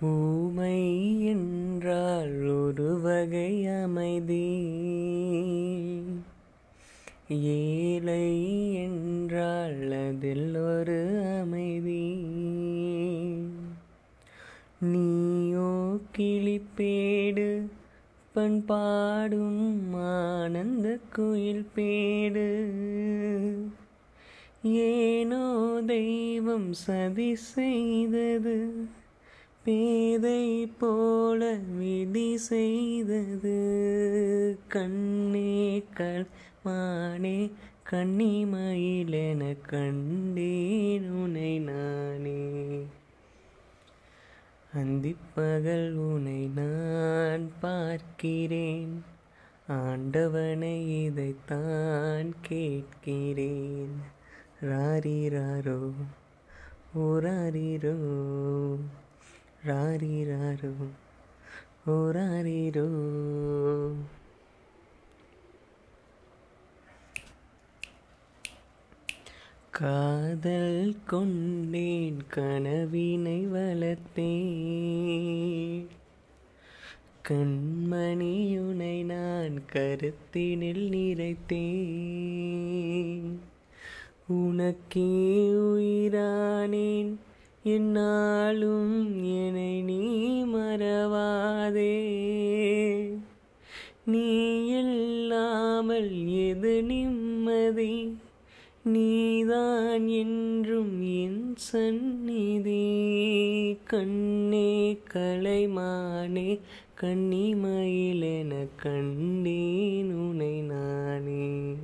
ஊமை 0.00 1.26
என்றால் 1.26 2.46
ஒரு 2.46 3.00
வகை 3.00 3.66
அமைதி. 3.66 4.48
ஏழை 7.28 8.74
என்றால் 8.74 9.90
அதில் 9.90 10.56
ஒரு 10.56 11.22
அமைதி. 11.40 12.24
நீயோ 14.80 15.98
கிளிப்பேடு 16.18 17.66
பண்பாடும் 18.32 19.94
ஆனந்த 19.94 20.98
குயில் 21.12 21.66
பேடு. 21.76 22.72
ஏனோ 24.62 25.80
தெய்வம் 25.86 26.72
சதி 26.72 27.34
செய்தது 27.34 28.86
பேதை 29.64 30.66
போல 30.66 31.54
விதி 31.78 32.36
செய்தது. 32.36 33.58
கண்ணே 34.68 35.84
கண்மானே 35.94 37.50
கண்ணிமயிலென 37.90 39.56
கண்டேன் 39.68 41.10
உனை 41.10 41.58
நானே. 41.58 42.82
அந்திப்பகல் 44.76 45.94
உனை 45.94 46.50
நான் 46.54 47.50
பார்க்கிறேன். 47.60 49.04
ஆண்டவனை 49.68 51.04
இதைத்தான் 51.04 52.34
கேட்கிறேன். 52.40 53.94
ராரிராரோ 54.62 55.92
ஓராரிரோ 56.98 57.96
ராரி 59.64 60.24
ராரோ 60.24 60.26
ராரிராரோ 60.26 60.72
ஓராரிரோ. 61.86 62.88
காதல் 69.70 70.96
கொண்டேன் 71.06 72.26
கனவினை 72.26 73.46
வளர்த்தேன். 73.46 75.86
கண்மணியுனை 77.28 79.04
நான் 79.04 79.62
கருத்தினில் 79.72 80.88
நிறைத்தேன். 80.88 83.36
உனக்கே 84.26 85.50
உயிரானேன் 85.50 87.16
என்னாலும் 87.66 89.22
என்னை 89.24 89.82
நீ 89.82 90.44
மறவாதே. 90.44 92.00
நீ 94.04 94.66
இல்லாமல் 94.66 96.26
எது 96.26 96.82
நிம்மதி? 96.82 98.18
நீதான் 98.82 100.08
என்றும் 100.08 101.02
என் 101.02 101.54
சந்நிதி. 101.56 102.82
கண்ணே 103.84 104.98
கலைமானே 105.14 106.60
கன்னிமயிலென 107.00 108.66
கண்டேன் 108.82 110.14
உனை 110.14 110.60
நானே 110.60 111.74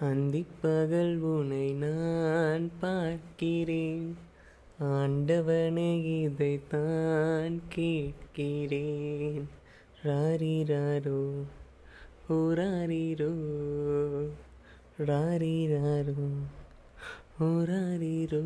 அந்திப்பகல் 0.00 1.18
உனை 1.20 1.72
நான் 1.74 2.70
பார்க்கிறேன். 2.80 4.16
ஆண்டவனை 4.78 6.20
இதைத்தான் 6.22 7.60
கேட்கிறேன். 7.68 9.48
ராரிராரோ 10.04 11.24
ஓராரிரோ 12.28 13.32
ராரிராரோ 15.06 16.28
ஓராரிரோ 17.40 18.44